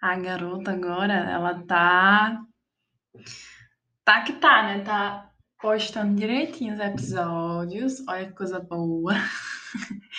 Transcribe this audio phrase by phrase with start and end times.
[0.00, 2.42] A garota agora, ela tá.
[4.04, 4.80] Tá que tá, né?
[4.82, 5.30] Tá
[5.60, 8.02] postando direitinho os episódios.
[8.08, 9.14] Olha que coisa boa.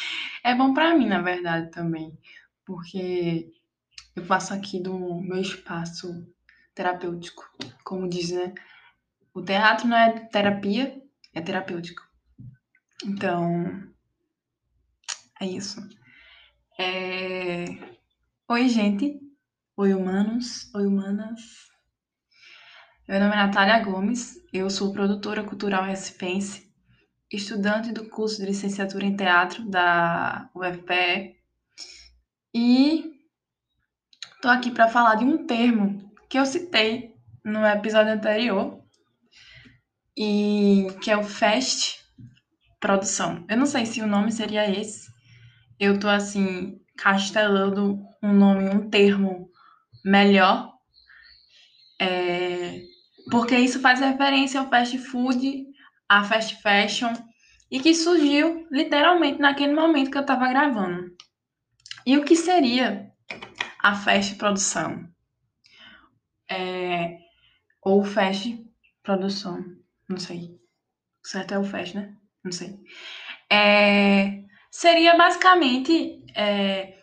[0.43, 2.17] É bom pra mim, na verdade, também.
[2.65, 3.51] Porque
[4.15, 6.27] eu passo aqui do meu espaço
[6.73, 7.47] terapêutico.
[7.83, 8.51] Como diz, né?
[9.35, 10.99] O teatro não é terapia,
[11.33, 12.01] é terapêutico.
[13.05, 13.83] Então,
[15.39, 15.79] é isso.
[16.79, 17.65] É...
[18.47, 19.19] Oi, gente.
[19.81, 20.69] Oi, humanos.
[20.75, 21.41] Oi, humanas.
[23.07, 24.35] Meu nome é Natália Gomes.
[24.53, 26.71] Eu sou produtora cultural recipense,
[27.31, 31.35] estudante do curso de licenciatura em teatro da UFPE.
[32.53, 33.11] E
[34.39, 38.79] tô aqui para falar de um termo que eu citei no episódio anterior,
[40.15, 42.05] e que é o FEST
[42.79, 43.43] produção.
[43.49, 45.11] Eu não sei se o nome seria esse.
[45.79, 49.50] Eu tô assim castelando um nome, um termo
[50.03, 50.73] melhor,
[51.99, 52.81] é,
[53.29, 55.65] porque isso faz referência ao fast food,
[56.09, 57.13] à fast fashion,
[57.69, 61.15] e que surgiu literalmente naquele momento que eu estava gravando.
[62.05, 63.11] E o que seria
[63.79, 65.07] a fast produção?
[66.49, 67.17] É,
[67.81, 68.61] ou fast
[69.01, 69.63] produção,
[70.09, 70.59] não sei.
[71.23, 72.15] O certo é o fast, né?
[72.43, 72.79] Não sei.
[73.49, 76.25] É, seria basicamente.
[76.35, 77.00] É,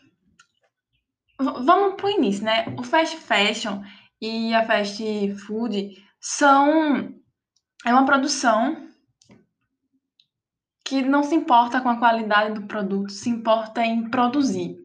[1.39, 2.67] vamos pro início, né?
[2.77, 3.83] O fast fashion
[4.21, 7.15] e a fast food são.
[7.87, 8.89] É uma produção
[10.85, 14.77] que não se importa com a qualidade do produto, se importa em produzir.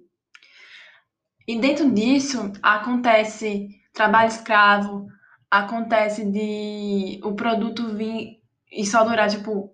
[1.47, 5.07] E dentro disso acontece trabalho escravo,
[5.49, 8.41] acontece de o produto vir
[8.71, 9.73] e só durar tipo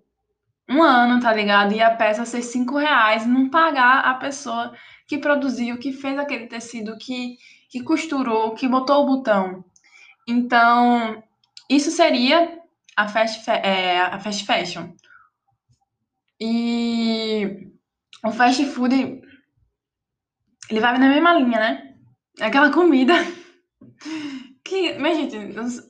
[0.68, 1.72] um ano, tá ligado?
[1.72, 4.72] E a peça ser cinco reais, não pagar a pessoa
[5.10, 7.36] que produziu, que fez aquele tecido, que,
[7.68, 9.64] que costurou, que botou o botão.
[10.24, 11.20] Então,
[11.68, 12.60] isso seria
[12.96, 14.92] a fast, é, a fast fashion.
[16.40, 17.72] E
[18.24, 19.20] o fast food,
[20.70, 21.94] ele vai na mesma linha, né?
[22.40, 23.14] Aquela comida
[24.64, 25.36] que, mas, gente,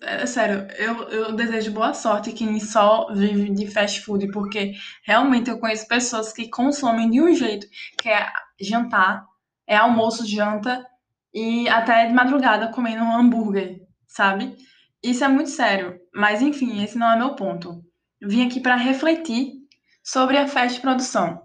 [0.00, 4.72] é sério, eu, eu desejo boa sorte quem só vive de fast food, porque
[5.04, 7.66] realmente eu conheço pessoas que consomem de um jeito,
[8.00, 8.26] que é
[8.60, 9.26] jantar,
[9.66, 10.86] é almoço, janta
[11.32, 14.56] e até de madrugada comendo um hambúrguer, sabe?
[15.02, 17.82] Isso é muito sério, mas enfim, esse não é meu ponto.
[18.20, 19.54] Vim aqui para refletir
[20.02, 21.40] sobre a fast produção.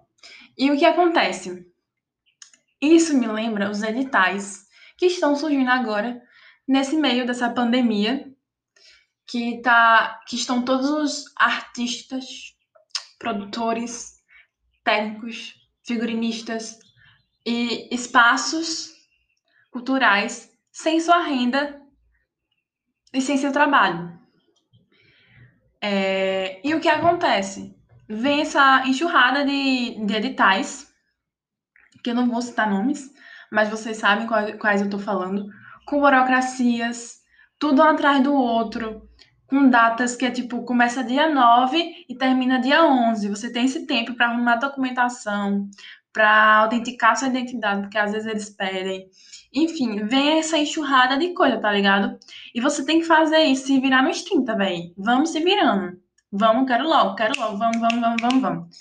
[0.58, 1.66] E o que acontece?
[2.82, 4.66] Isso me lembra os editais
[4.98, 6.22] que estão surgindo agora
[6.68, 8.32] nesse meio dessa pandemia,
[9.28, 12.56] que, tá, que estão todos os artistas,
[13.20, 14.16] produtores,
[14.84, 15.54] técnicos,
[15.86, 16.78] figurinistas
[17.46, 18.94] e espaços
[19.72, 21.82] culturais sem sua renda
[23.14, 24.18] e sem seu trabalho.
[25.82, 27.76] É, e o que acontece?
[28.10, 30.92] Vem essa enxurrada de, de editais,
[32.04, 33.12] que eu não vou citar nomes,
[33.52, 35.48] mas vocês sabem quais, quais eu estou falando,
[35.86, 37.20] com burocracias,
[37.60, 39.08] tudo um atrás do outro,
[39.48, 43.30] com datas que é tipo, começa dia 9 e termina dia 11.
[43.30, 45.70] Você tem esse tempo para arrumar documentação,
[46.16, 49.10] para autenticar sua identidade, porque às vezes eles pedem.
[49.54, 52.18] Enfim, vem essa enxurrada de coisa, tá ligado?
[52.54, 54.94] E você tem que fazer isso, se virar nos 30, velho.
[54.98, 56.00] Vamos se virando.
[56.32, 58.78] Vamos, quero logo, quero logo, vamos, vamos, vamos, vamos, vamos.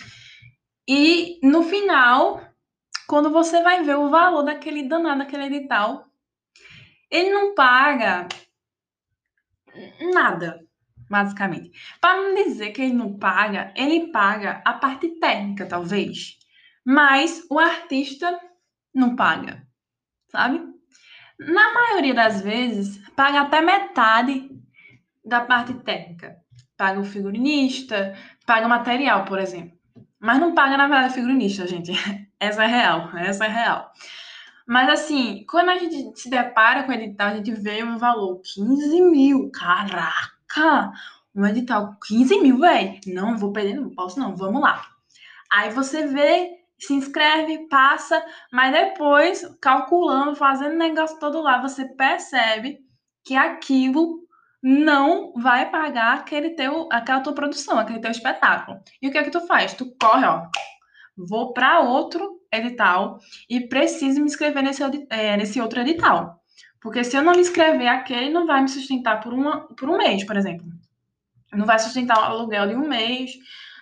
[0.89, 2.41] E no final,
[3.09, 6.05] quando você vai ver o valor daquele danado, daquele edital,
[7.11, 8.29] ele não paga
[10.13, 10.61] nada,
[11.11, 11.73] basicamente.
[12.01, 16.39] Para não dizer que ele não paga, ele paga a parte técnica, talvez,
[16.85, 18.39] mas o artista
[18.95, 19.67] não paga,
[20.29, 20.63] sabe?
[21.39, 24.51] Na maioria das vezes, paga até metade
[25.25, 26.37] da parte técnica.
[26.77, 28.15] Paga o figurinista,
[28.47, 29.77] paga o material, por exemplo.
[30.21, 31.93] Mas não paga, na verdade, o figurinista, gente.
[32.39, 33.91] Essa é real, essa é real.
[34.67, 38.41] Mas assim, quando a gente se depara com o edital, a gente vê um valor
[38.55, 39.51] 15 mil.
[39.51, 40.93] Caraca!
[41.35, 43.01] Um edital 15 mil, velho.
[43.07, 44.85] Não, vou perder, não posso não, vamos lá.
[45.51, 52.79] Aí você vê, se inscreve, passa, mas depois, calculando, fazendo negócio todo lá, você percebe
[53.25, 54.25] que aquilo
[54.63, 58.79] não vai pagar aquele teu, aquela tua produção, aquele teu espetáculo.
[59.01, 59.75] E o que é que tu faz?
[59.75, 60.47] Tu corre, ó,
[61.17, 63.19] vou para outro edital
[63.49, 66.41] e preciso me inscrever nesse, é, nesse outro edital.
[66.81, 69.97] Porque se eu não me inscrever, aquele não vai me sustentar por, uma, por um
[69.97, 70.67] mês, por exemplo.
[71.53, 73.33] Não vai sustentar o aluguel de um mês,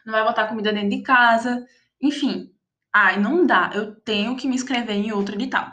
[0.05, 1.65] não vai botar comida dentro de casa,
[2.01, 2.52] enfim.
[2.95, 3.71] Ai, não dá.
[3.75, 5.73] Eu tenho que me inscrever em outro edital.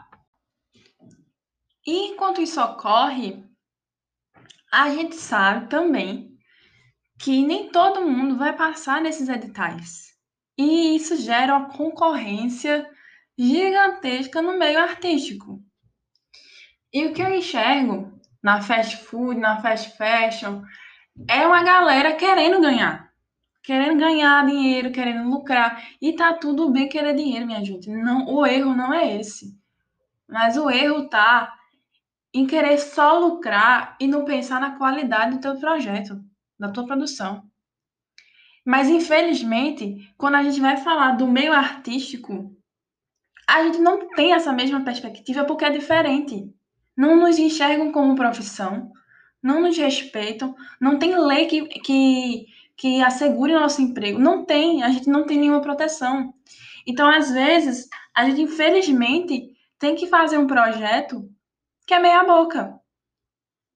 [1.86, 3.44] E enquanto isso ocorre,
[4.72, 6.38] a gente sabe também
[7.20, 10.14] que nem todo mundo vai passar nesses editais.
[10.58, 12.90] E isso gera uma concorrência
[13.38, 15.62] gigantesca no meio artístico.
[16.94, 20.62] E o que eu enxergo na fast food, na fast fashion,
[21.28, 23.09] é uma galera querendo ganhar.
[23.64, 25.84] Querendo ganhar dinheiro, querendo lucrar.
[26.02, 27.90] E tá tudo bem querer dinheiro, minha gente.
[27.90, 29.58] Não, o erro não é esse.
[30.28, 31.54] Mas o erro tá
[32.34, 36.24] em querer só lucrar e não pensar na qualidade do teu projeto,
[36.58, 37.44] da tua produção.
[38.66, 42.56] Mas infelizmente, quando a gente vai falar do meio artístico,
[43.48, 46.54] a gente não tem essa mesma perspectiva porque é diferente.
[46.96, 48.92] Não nos enxergam como profissão,
[49.42, 52.46] não nos respeitam, não tem lei que, que,
[52.80, 54.18] que assegure nosso emprego.
[54.18, 56.34] Não tem, a gente não tem nenhuma proteção.
[56.88, 61.30] Então, às vezes, a gente, infelizmente, tem que fazer um projeto
[61.86, 62.80] que é meia boca.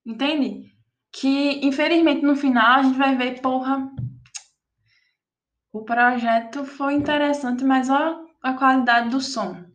[0.05, 0.71] Entende?
[1.11, 3.91] Que, infelizmente, no final a gente vai ver, porra,
[5.73, 9.65] o projeto foi interessante, mas olha a qualidade do som.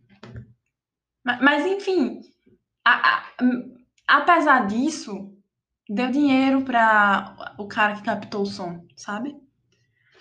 [1.22, 2.22] Mas, mas enfim,
[2.82, 3.24] a, a,
[4.06, 5.37] apesar disso,
[5.88, 9.36] deu dinheiro para o cara que captou o som, sabe?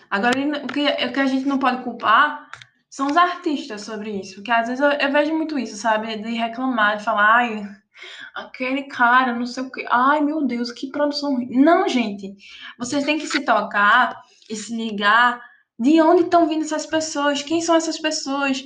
[0.09, 0.33] Agora,
[0.63, 2.49] o que, o que a gente não pode culpar
[2.89, 4.35] são os artistas sobre isso.
[4.35, 6.15] Porque às vezes eu, eu vejo muito isso, sabe?
[6.17, 7.69] De reclamar, de falar, ai,
[8.33, 9.85] aquele cara, não sei o quê.
[9.89, 11.49] Ai, meu Deus, que produção ruim.
[11.61, 12.35] Não, gente.
[12.77, 15.41] Vocês têm que se tocar e se ligar
[15.79, 18.63] de onde estão vindo essas pessoas, quem são essas pessoas.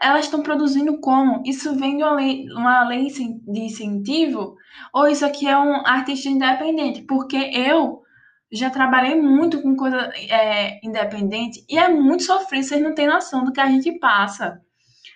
[0.00, 1.42] Elas estão produzindo como?
[1.44, 4.56] Isso vem de uma lei, uma lei de incentivo?
[4.92, 7.02] Ou isso aqui é um artista independente?
[7.02, 8.04] Porque eu
[8.52, 13.44] já trabalhei muito com coisa é, independente e é muito sofrido, vocês não têm noção
[13.44, 14.60] do que a gente passa.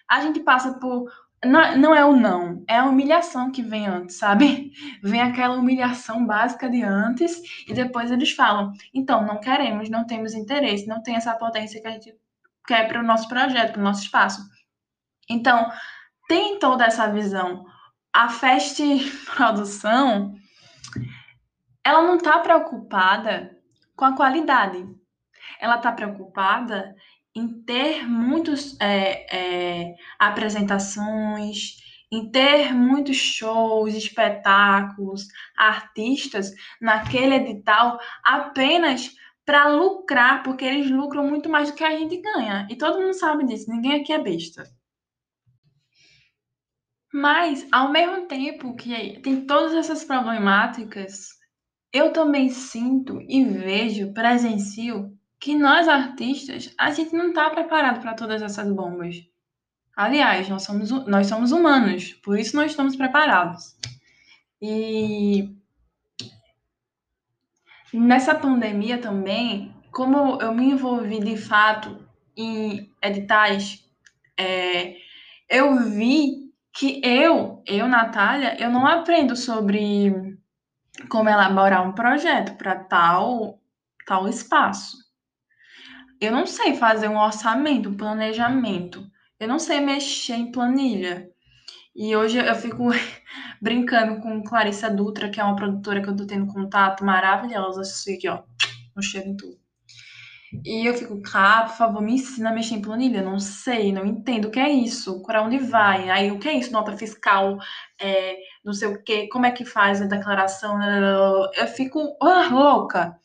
[0.08, 1.08] A gente passa por.
[1.44, 4.72] Não, não é o não, é a humilhação que vem antes, sabe?
[5.04, 10.34] Vem aquela humilhação básica de antes e depois eles falam: então, não queremos, não temos
[10.34, 12.12] interesse, não tem essa potência que a gente
[12.68, 14.40] quer para o nosso projeto, para o nosso espaço.
[15.28, 15.68] Então,
[16.28, 17.64] tem toda essa visão.
[18.12, 18.78] A Fest
[19.34, 20.34] Produção
[21.88, 23.56] ela não está preocupada
[23.96, 24.86] com a qualidade.
[25.58, 26.94] Ela está preocupada
[27.34, 31.78] em ter muitas é, é, apresentações,
[32.12, 39.10] em ter muitos shows, espetáculos, artistas naquele edital apenas
[39.48, 42.68] para lucrar, porque eles lucram muito mais do que a gente ganha.
[42.68, 44.64] E todo mundo sabe disso, ninguém aqui é besta.
[47.10, 51.30] Mas, ao mesmo tempo que tem todas essas problemáticas,
[51.90, 58.12] eu também sinto e vejo, presencio, que nós artistas, a gente não está preparado para
[58.12, 59.16] todas essas bombas.
[59.96, 63.78] Aliás, nós somos, nós somos humanos, por isso nós estamos preparados.
[64.60, 65.57] E
[67.92, 72.06] nessa pandemia também, como eu me envolvi de fato
[72.36, 73.84] em editais,
[74.38, 74.96] é,
[75.48, 80.38] eu vi que eu, eu, Natália, eu não aprendo sobre
[81.08, 83.60] como elaborar um projeto para tal,
[84.06, 84.96] tal espaço.
[86.20, 89.04] Eu não sei fazer um orçamento, um planejamento.
[89.38, 91.30] Eu não sei mexer em planilha.
[91.98, 92.90] E hoje eu fico
[93.60, 98.14] brincando com Clarissa Dutra, que é uma produtora que eu tô tendo contato maravilhosa, assim,
[98.14, 98.44] aqui, ó,
[98.94, 99.58] no cheiro em tudo.
[100.64, 103.20] E eu fico, cara, por favor, me ensina a mexer em planilha.
[103.20, 106.08] Não sei, não entendo o que é isso, para onde vai.
[106.08, 106.72] Aí, o que é isso?
[106.72, 107.58] Nota fiscal,
[108.00, 110.78] é, não sei o quê, como é que faz a declaração?
[111.56, 113.18] Eu fico ah, louca.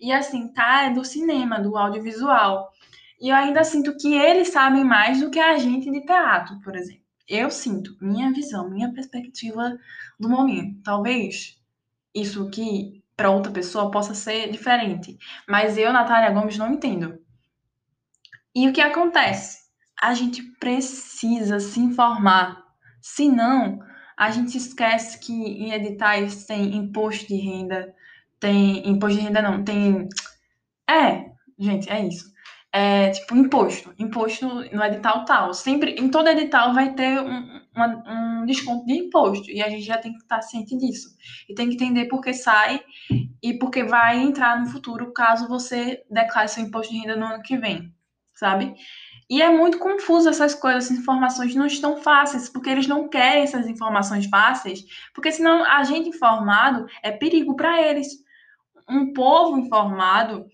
[0.00, 2.70] E assim, tá, é do cinema, do audiovisual.
[3.20, 6.74] E eu ainda sinto que eles sabem mais do que a gente de teatro, por
[6.76, 7.05] exemplo.
[7.28, 9.76] Eu sinto, minha visão, minha perspectiva
[10.18, 10.80] do momento.
[10.82, 11.60] Talvez
[12.14, 15.18] isso aqui para outra pessoa possa ser diferente.
[15.48, 17.18] Mas eu, Natália Gomes, não entendo.
[18.54, 19.66] E o que acontece?
[20.00, 22.62] A gente precisa se informar.
[23.00, 23.80] Senão,
[24.16, 27.94] a gente esquece que em editais tem imposto de renda,
[28.38, 30.08] tem imposto de renda não, tem
[30.88, 32.35] é, gente, é isso
[32.76, 33.94] é, tipo, imposto.
[33.98, 35.54] Imposto no edital tal.
[35.54, 39.50] Sempre, em todo edital vai ter um, uma, um desconto de imposto.
[39.50, 41.08] E a gente já tem que estar ciente disso.
[41.48, 42.82] E tem que entender por que sai
[43.42, 47.24] e por que vai entrar no futuro caso você declare seu imposto de renda no
[47.24, 47.94] ano que vem,
[48.34, 48.74] sabe?
[49.30, 53.42] E é muito confuso essas coisas, essas informações não estão fáceis, porque eles não querem
[53.42, 58.08] essas informações fáceis, porque senão a gente informado é perigo para eles.
[58.86, 60.46] Um povo informado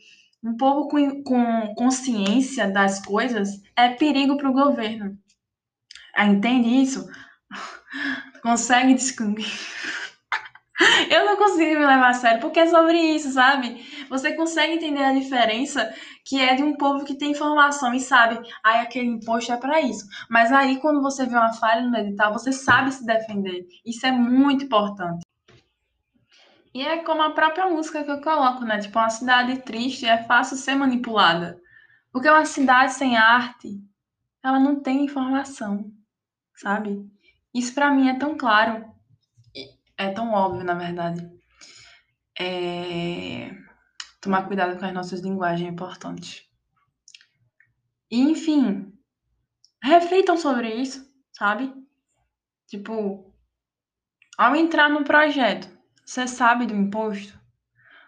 [0.43, 5.17] um povo com, com consciência das coisas é perigo para o governo.
[6.15, 7.09] Ah, entende isso?
[8.43, 9.47] consegue descobrir.
[11.11, 13.87] Eu não consigo me levar a sério, porque é sobre isso, sabe?
[14.09, 15.95] Você consegue entender a diferença
[16.25, 19.81] que é de um povo que tem informação e sabe, aí aquele imposto é para
[19.81, 20.07] isso.
[20.29, 23.67] Mas aí, quando você vê uma falha no edital, você sabe se defender.
[23.85, 25.23] Isso é muito importante.
[26.75, 28.79] E é como a própria música que eu coloco, né?
[28.79, 31.61] Tipo, uma cidade triste é fácil ser manipulada.
[32.11, 33.81] Porque uma cidade sem arte,
[34.43, 35.93] ela não tem informação,
[36.55, 37.07] sabe?
[37.55, 38.93] Isso para mim é tão claro,
[39.99, 41.31] é tão óbvio, na verdade.
[42.39, 43.51] É...
[44.21, 46.49] Tomar cuidado com as nossas linguagens é importante.
[48.11, 48.93] E, enfim,
[49.83, 51.73] reflitam sobre isso, sabe?
[52.67, 53.35] Tipo,
[54.39, 55.69] ao entrar no projeto,
[56.05, 57.39] você sabe do imposto,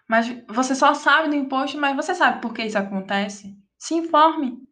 [0.06, 3.56] mas você só sabe do imposto, mas você sabe por que isso acontece?
[3.78, 4.62] Se informe,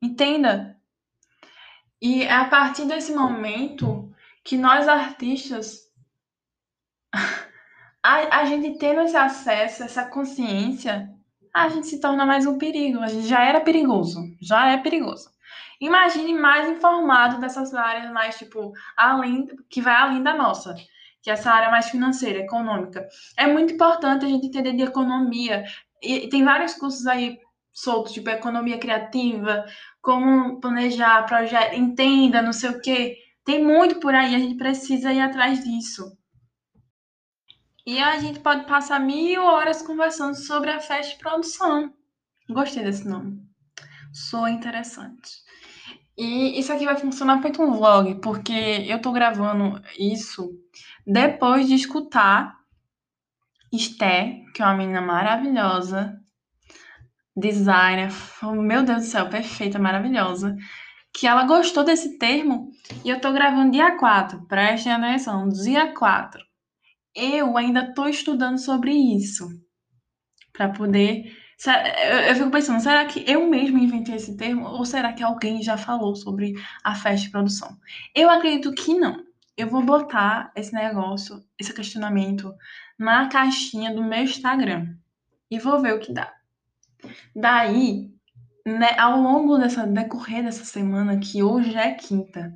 [0.00, 0.76] entenda.
[2.00, 4.12] E é a partir desse momento
[4.44, 5.90] que nós artistas,
[8.02, 11.10] a, a gente tendo esse acesso, essa consciência,
[11.52, 13.00] a gente se torna mais um perigo.
[13.00, 15.30] A gente já era perigoso, já é perigoso.
[15.80, 20.74] Imagine mais informado dessas áreas mais, tipo, além, que vai além da nossa
[21.26, 23.08] que é essa área mais financeira, econômica.
[23.36, 25.64] É muito importante a gente entender de economia.
[26.00, 27.40] E tem vários cursos aí
[27.72, 29.66] soltos, tipo economia criativa,
[30.00, 33.16] como planejar projeto, entenda, não sei o quê.
[33.44, 36.16] Tem muito por aí, a gente precisa ir atrás disso.
[37.84, 41.92] E a gente pode passar mil horas conversando sobre a festa produção.
[42.48, 43.42] Gostei desse nome.
[44.12, 45.44] Sou interessante.
[46.16, 48.52] E isso aqui vai funcionar feito um vlog, porque
[48.86, 50.56] eu tô gravando isso
[51.06, 52.56] depois de escutar
[53.72, 56.18] Esté, que é uma menina maravilhosa,
[57.36, 58.10] designer,
[58.42, 60.56] meu Deus do céu, perfeita, maravilhosa,
[61.12, 62.70] que ela gostou desse termo
[63.04, 66.42] e eu tô gravando dia 4, prestem atenção, dia 4.
[67.14, 69.48] Eu ainda tô estudando sobre isso
[70.52, 71.32] para poder
[72.28, 75.78] eu fico pensando, será que eu mesma inventei esse termo ou será que alguém já
[75.78, 76.52] falou sobre
[76.84, 77.78] a festa de produção?
[78.14, 79.25] Eu acredito que não.
[79.56, 82.54] Eu vou botar esse negócio, esse questionamento
[82.98, 84.94] na caixinha do meu Instagram
[85.50, 86.32] e vou ver o que dá.
[87.34, 88.12] Daí,
[88.66, 92.52] né, ao longo dessa decorrer dessa semana, que hoje é quinta,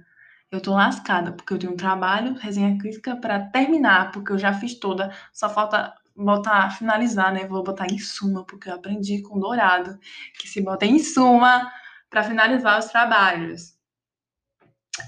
[0.51, 4.53] eu tô lascada, porque eu tenho um trabalho, resenha crítica para terminar, porque eu já
[4.53, 7.47] fiz toda, só falta botar, finalizar, né?
[7.47, 9.99] Vou botar em suma, porque eu aprendi com Dourado
[10.39, 11.71] que se bota em suma
[12.11, 13.75] para finalizar os trabalhos.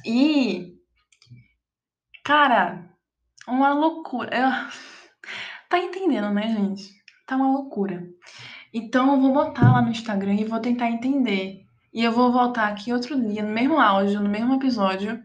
[0.06, 0.78] E,
[2.25, 2.91] cara,
[3.47, 4.31] uma loucura.
[4.37, 4.50] Eu...
[5.69, 6.93] Tá entendendo, né, gente?
[7.26, 8.07] Tá uma loucura.
[8.75, 11.64] Então, eu vou botar lá no Instagram e vou tentar entender.
[11.93, 15.23] E eu vou voltar aqui outro dia, no mesmo áudio, no mesmo episódio,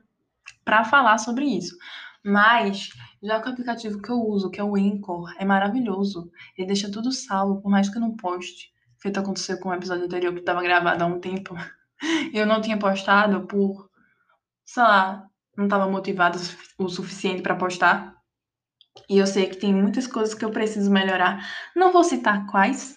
[0.64, 1.76] para falar sobre isso.
[2.24, 2.90] Mas,
[3.22, 6.30] já que o aplicativo que eu uso, que é o Anchor, é maravilhoso.
[6.58, 8.70] Ele deixa tudo salvo, por mais que eu não poste.
[9.00, 11.56] Feito aconteceu com o episódio anterior que estava gravado há um tempo.
[12.34, 13.90] Eu não tinha postado por,
[14.66, 16.40] sei lá, não estava motivado
[16.78, 18.16] o suficiente para postar.
[19.10, 21.46] E eu sei que tem muitas coisas que eu preciso melhorar.
[21.76, 22.96] Não vou citar quais,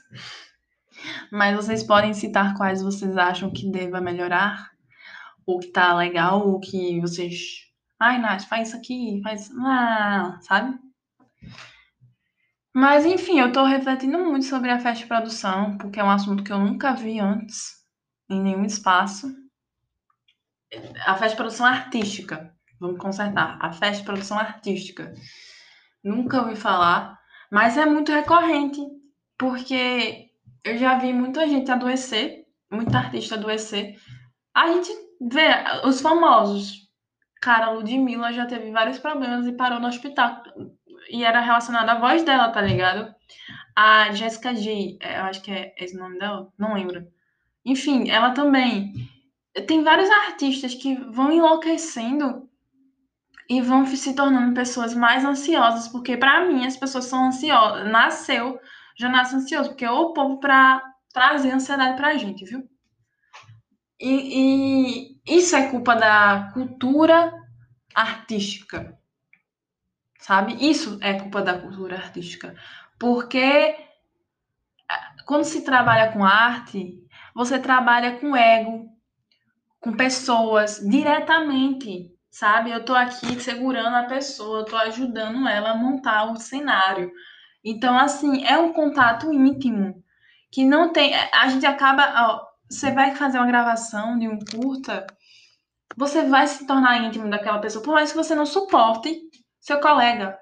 [1.32, 4.70] mas vocês podem citar quais vocês acham que deva melhorar,
[5.46, 9.50] ou que tá legal, ou que vocês Ai, Nath, faz isso aqui, faz.
[9.58, 10.78] Ah, sabe?
[12.74, 16.42] Mas, enfim, eu tô refletindo muito sobre a festa de produção, porque é um assunto
[16.42, 17.74] que eu nunca vi antes,
[18.30, 19.30] em nenhum espaço.
[21.06, 22.54] A festa de produção artística.
[22.78, 23.58] Vamos consertar.
[23.60, 25.12] A festa de produção artística.
[26.02, 27.18] Nunca ouvi falar,
[27.50, 28.80] mas é muito recorrente,
[29.38, 30.30] porque
[30.64, 33.96] eu já vi muita gente adoecer, muita artista adoecer.
[34.54, 35.48] A gente vê
[35.84, 36.90] os famosos,
[37.40, 40.42] Cara, Ludmilla já teve vários problemas e parou no hospital.
[41.08, 43.12] E era relacionado à voz dela, tá ligado?
[43.74, 47.06] A Jessica G, é, eu acho que é esse o nome dela, não lembro.
[47.64, 48.92] Enfim, ela também.
[49.66, 52.48] Tem vários artistas que vão enlouquecendo
[53.48, 57.90] e vão se tornando pessoas mais ansiosas, porque para mim as pessoas são ansiosas.
[57.90, 58.60] Nasceu,
[58.96, 60.80] já nasce ansioso, porque é o povo para
[61.12, 62.68] trazer ansiedade pra gente, viu?
[63.98, 67.34] E, e isso é culpa da cultura
[67.94, 68.96] artística,
[70.18, 70.56] sabe?
[70.60, 72.54] Isso é culpa da cultura artística.
[72.98, 73.76] Porque eh,
[75.26, 77.04] quando se trabalha com arte,
[77.34, 78.89] você trabalha com ego,
[79.80, 82.70] com pessoas diretamente, sabe?
[82.70, 87.10] Eu tô aqui segurando a pessoa, eu tô ajudando ela a montar o cenário.
[87.64, 90.02] Então, assim, é um contato íntimo
[90.50, 91.14] que não tem.
[91.14, 92.28] A gente acaba.
[92.28, 95.06] Ó, você vai fazer uma gravação de um curta,
[95.96, 99.20] você vai se tornar íntimo daquela pessoa, por mais que você não suporte
[99.60, 100.38] seu colega.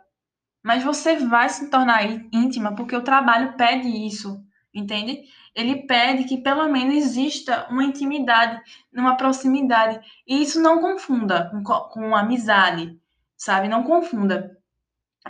[0.62, 4.42] Mas você vai se tornar íntima porque o trabalho pede isso,
[4.78, 5.24] entende?
[5.54, 8.60] Ele pede que pelo menos exista uma intimidade,
[8.94, 10.00] uma proximidade.
[10.26, 12.98] E isso não confunda com, com amizade,
[13.36, 13.68] sabe?
[13.68, 14.56] Não confunda.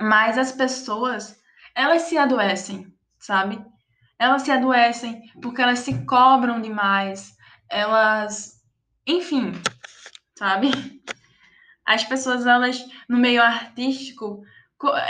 [0.00, 1.40] Mas as pessoas,
[1.74, 3.64] elas se adoecem, sabe?
[4.18, 7.36] Elas se adoecem porque elas se cobram demais.
[7.70, 8.60] Elas,
[9.06, 9.52] enfim,
[10.36, 10.70] sabe?
[11.86, 14.42] As pessoas, elas, no meio artístico,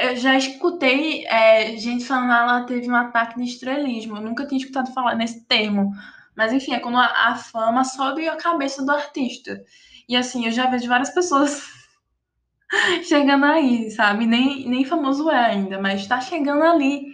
[0.01, 4.17] eu já escutei é, gente falando que ah, ela teve um ataque de estrelismo.
[4.17, 5.93] Eu nunca tinha escutado falar nesse termo.
[6.35, 9.63] Mas, enfim, é quando a, a fama sobe a cabeça do artista.
[10.09, 11.63] E, assim, eu já vejo várias pessoas
[13.07, 14.25] chegando aí, sabe?
[14.27, 17.07] Nem, nem famoso é ainda, mas está chegando ali.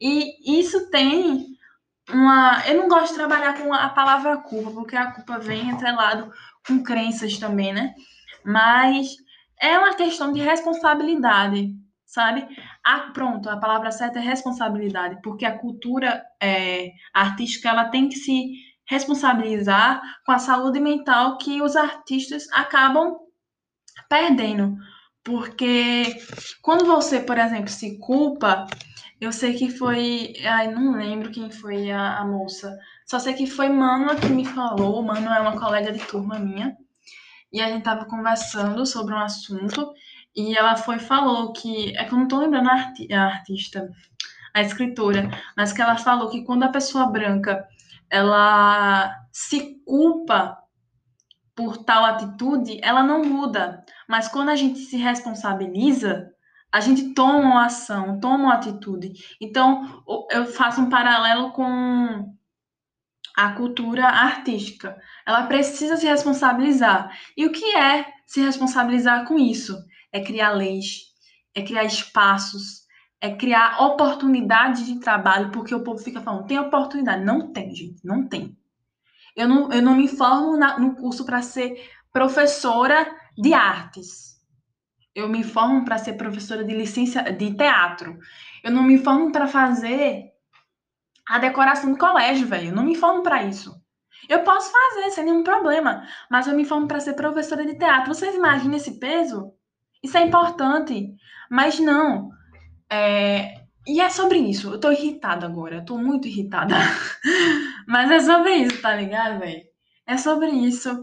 [0.00, 1.46] E isso tem
[2.10, 2.62] uma.
[2.68, 6.32] Eu não gosto de trabalhar com a palavra culpa, porque a culpa vem atrelado
[6.66, 7.94] com crenças também, né?
[8.44, 9.16] Mas
[9.60, 11.74] é uma questão de responsabilidade
[12.06, 12.46] sabe?
[12.84, 18.16] Ah, pronto, a palavra certa é responsabilidade, porque a cultura é, artística ela tem que
[18.16, 18.52] se
[18.88, 23.16] responsabilizar com a saúde mental que os artistas acabam
[24.08, 24.76] perdendo.
[25.24, 26.16] Porque
[26.62, 28.66] quando você, por exemplo, se culpa,
[29.20, 30.34] eu sei que foi.
[30.44, 32.78] Ai, não lembro quem foi a, a moça.
[33.06, 35.02] Só sei que foi Mano que me falou.
[35.02, 36.76] Mano é uma colega de turma minha.
[37.52, 39.92] E a gente tava conversando sobre um assunto.
[40.36, 43.90] E ela foi falou que é que eu não tô lembrando a, arti a artista,
[44.54, 47.66] a escritora, mas que ela falou que quando a pessoa branca
[48.10, 50.58] ela se culpa
[51.54, 53.82] por tal atitude, ela não muda.
[54.06, 56.30] Mas quando a gente se responsabiliza,
[56.70, 59.12] a gente toma uma ação, toma uma atitude.
[59.40, 62.36] Então, eu faço um paralelo com
[63.34, 64.98] a cultura artística.
[65.26, 67.10] Ela precisa se responsabilizar.
[67.36, 69.76] E o que é se responsabilizar com isso?
[70.16, 71.12] É criar leis,
[71.54, 72.86] é criar espaços,
[73.20, 77.24] é criar oportunidades de trabalho, porque o povo fica falando, tem oportunidade.
[77.24, 78.56] Não tem, gente, não tem.
[79.34, 84.36] Eu não, eu não me formo na, no curso para ser professora de artes.
[85.14, 88.18] Eu me formo para ser professora de licença de teatro.
[88.62, 90.30] Eu não me formo para fazer
[91.28, 92.68] a decoração do colégio, velho.
[92.68, 93.74] Eu não me formo para isso.
[94.28, 98.14] Eu posso fazer sem nenhum problema, mas eu me formo para ser professora de teatro.
[98.14, 99.55] Vocês imaginam esse peso?
[100.06, 101.12] Isso é importante,
[101.50, 102.30] mas não.
[102.88, 103.66] É...
[103.84, 104.72] E é sobre isso.
[104.72, 105.76] Eu tô irritada agora.
[105.76, 106.74] Eu tô muito irritada.
[107.88, 109.62] mas é sobre isso, tá ligado, velho?
[110.06, 111.00] É sobre isso.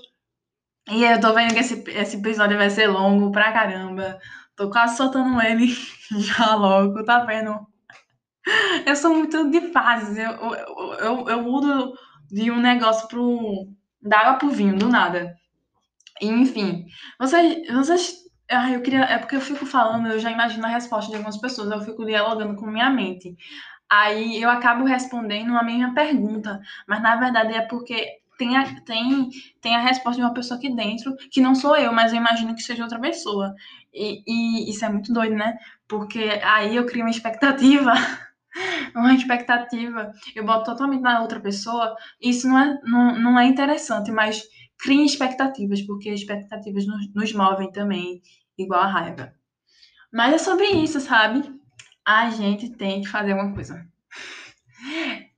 [0.89, 4.19] E eu tô vendo que esse, esse episódio vai ser longo pra caramba.
[4.55, 5.67] Tô quase soltando ele
[6.19, 7.59] já logo, tá vendo?
[8.85, 10.17] Eu sou muito de fases.
[10.17, 11.93] Eu, eu, eu, eu mudo
[12.31, 13.67] de um negócio pro.
[14.01, 15.35] da água pro vinho, do nada.
[16.21, 16.85] Enfim,
[17.19, 18.22] vocês, vocês
[18.53, 19.01] ah, eu queria.
[19.03, 22.05] É porque eu fico falando, eu já imagino a resposta de algumas pessoas, eu fico
[22.05, 23.35] dialogando com minha mente.
[23.89, 29.29] Aí eu acabo respondendo a mesma pergunta, mas na verdade é porque tem a, tem,
[29.61, 32.55] tem a resposta de uma pessoa aqui dentro, que não sou eu, mas eu imagino
[32.55, 33.53] que seja outra pessoa.
[33.93, 35.57] E, e isso é muito doido, né?
[35.87, 37.93] Porque aí eu crio uma expectativa,
[38.95, 44.11] uma expectativa, eu boto totalmente na outra pessoa, isso não é, não, não é interessante,
[44.11, 44.43] mas
[44.79, 48.21] criem expectativas, porque expectativas nos, nos movem também
[48.57, 49.33] igual a raiva.
[50.11, 51.43] Mas é sobre isso, sabe?
[52.05, 53.85] A gente tem que fazer uma coisa.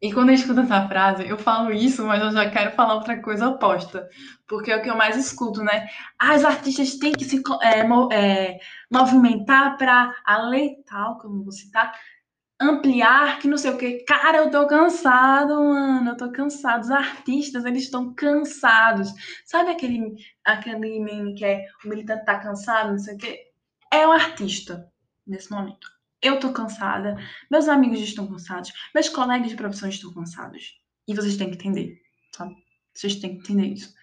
[0.02, 3.22] E quando eu escuto essa frase, eu falo isso, mas eu já quero falar outra
[3.22, 4.08] coisa oposta.
[4.48, 5.88] Porque é o que eu mais escuto, né?
[6.36, 7.82] Os artistas têm que se é,
[8.14, 8.60] é,
[8.92, 11.94] movimentar para a lei tal, como vou citar,
[12.60, 14.04] ampliar, que não sei o que.
[14.06, 16.12] Cara, eu tô cansado, mano.
[16.12, 16.84] Eu tô cansado.
[16.84, 19.10] Os artistas, eles estão cansados.
[19.46, 23.40] Sabe aquele, aquele meme que é o militante tá cansado, não sei o que?
[23.94, 24.92] É o artista
[25.26, 25.88] nesse momento.
[26.22, 27.18] Eu tô cansada,
[27.52, 30.82] meus amigos estão cansados, meus colegas de profissão estão cansados.
[31.08, 32.02] E vocês têm que entender,
[32.36, 32.56] sabe?
[32.94, 33.94] Vocês têm que entender isso.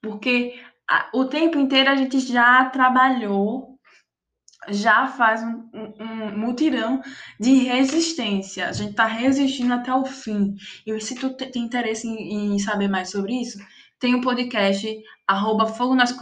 [0.00, 3.71] Porque a, o tempo inteiro a gente já trabalhou
[4.68, 7.00] já faz um, um, mutirão
[7.38, 8.68] de resistência.
[8.68, 10.54] A gente está resistindo até o fim.
[10.86, 13.58] E se tu tem interesse em, em, saber mais sobre isso,
[13.98, 16.12] tem um podcast, arroba Fogo nas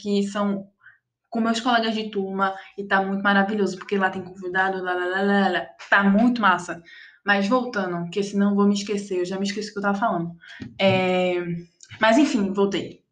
[0.00, 0.68] que são
[1.30, 5.20] com meus colegas de turma, e tá muito maravilhoso, porque lá tem convidado, lá, lá,
[5.20, 5.66] lá, lá.
[5.90, 6.80] tá muito massa.
[7.26, 9.98] Mas voltando, porque senão vou me esquecer, eu já me esqueci o que eu tava
[9.98, 10.30] falando.
[10.80, 11.42] É...
[12.00, 13.03] Mas enfim, voltei.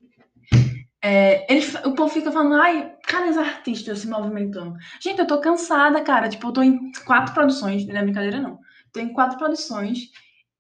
[1.05, 4.77] É, ele, o povo fica falando, ai, cadê os artistas se movimentando?
[5.01, 6.29] Gente, eu tô cansada, cara.
[6.29, 8.61] Tipo, eu tô em quatro produções, não é brincadeira, não.
[8.93, 10.11] Tô em quatro produções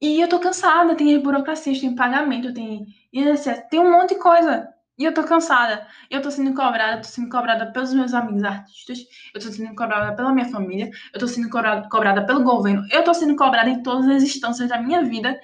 [0.00, 0.96] e eu tô cansada.
[0.96, 4.68] Tem burocracia, tem pagamento, tem INSS, tem um monte de coisa.
[4.98, 5.86] E eu tô cansada.
[6.10, 8.98] Eu tô sendo cobrada, tô sendo cobrada pelos meus amigos artistas,
[9.34, 13.02] eu tô sendo cobrada pela minha família, eu tô sendo cobrada, cobrada pelo governo, eu
[13.02, 15.40] tô sendo cobrada em todas as instâncias da minha vida.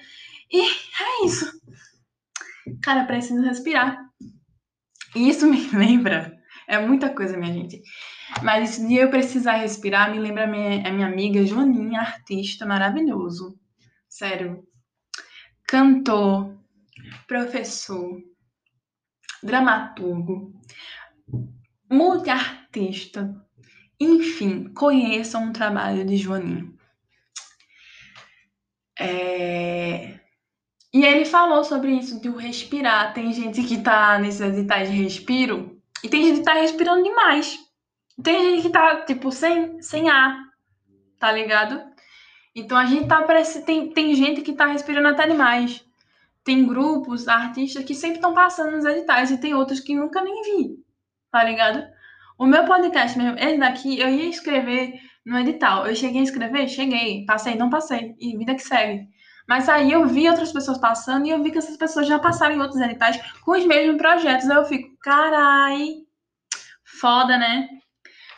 [0.51, 1.45] E é isso.
[2.83, 4.09] Cara, preciso respirar.
[5.15, 6.37] E isso me lembra.
[6.67, 7.81] É muita coisa, minha gente.
[8.43, 13.59] Mas de eu precisar respirar me lembra a minha, a minha amiga Joaninha, artista maravilhoso.
[14.07, 14.63] Sério.
[15.67, 16.57] Cantor,
[17.27, 18.21] professor,
[19.41, 20.53] dramaturgo,
[21.89, 23.35] multiartista.
[23.99, 26.77] Enfim, conheçam o trabalho de Joaninho.
[28.97, 30.18] É...
[30.93, 33.13] E ele falou sobre isso de o respirar.
[33.13, 37.59] Tem gente que tá nesses editais de respiro e tem gente que tá respirando demais.
[38.21, 40.37] Tem gente que tá, tipo, sem, sem ar,
[41.19, 41.81] tá ligado?
[42.55, 45.85] Então a gente tá parece tem, tem gente que tá respirando até demais.
[46.43, 50.41] Tem grupos, artistas que sempre estão passando nos editais e tem outros que nunca nem
[50.41, 50.83] vi,
[51.31, 51.85] tá ligado?
[52.37, 55.85] O meu podcast mesmo, esse daqui, eu ia escrever no edital.
[55.85, 56.67] Eu cheguei a escrever?
[56.67, 57.25] Cheguei.
[57.25, 57.55] Passei?
[57.55, 58.15] Não passei.
[58.19, 59.07] E vida que segue.
[59.49, 62.53] Mas aí eu vi outras pessoas passando e eu vi que essas pessoas já passaram
[62.53, 64.47] em outros editais com os mesmos projetos.
[64.47, 66.03] Aí eu fico, carai,
[67.01, 67.67] foda, né?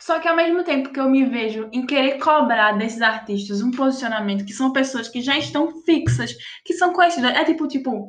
[0.00, 3.70] Só que ao mesmo tempo que eu me vejo em querer cobrar desses artistas um
[3.70, 6.32] posicionamento que são pessoas que já estão fixas,
[6.64, 8.08] que são conhecidas, é tipo, tipo,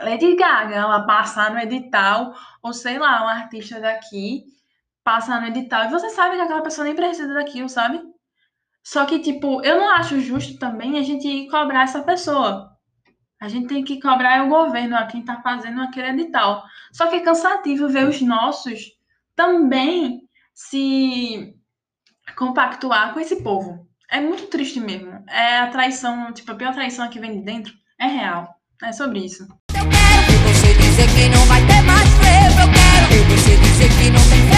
[0.00, 4.44] Lady Gaga, ela passar no edital, ou sei lá, um artista daqui
[5.04, 8.00] passar no edital, e você sabe que aquela pessoa nem precisa daquilo, sabe?
[8.86, 12.70] Só que, tipo, eu não acho justo também a gente cobrar essa pessoa.
[13.42, 16.62] A gente tem que cobrar o governo, a quem tá fazendo aquele edital.
[16.92, 18.92] Só que é cansativo ver os nossos
[19.34, 20.20] também
[20.54, 21.52] se
[22.38, 23.88] compactuar com esse povo.
[24.08, 25.20] É muito triste mesmo.
[25.28, 28.54] É a traição, tipo, a pior traição que vem de dentro é real.
[28.84, 29.42] É sobre isso.
[29.74, 32.60] Eu quero que você dizer que não vai ter mais frevo.
[32.60, 34.56] Eu quero que você dizer que não tem frevo